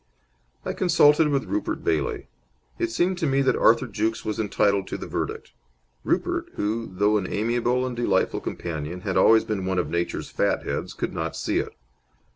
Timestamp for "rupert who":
6.03-6.89